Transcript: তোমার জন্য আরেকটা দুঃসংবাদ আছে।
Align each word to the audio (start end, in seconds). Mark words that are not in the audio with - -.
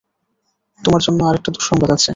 তোমার 0.81 1.01
জন্য 1.05 1.19
আরেকটা 1.23 1.49
দুঃসংবাদ 1.55 1.89
আছে। 1.91 2.09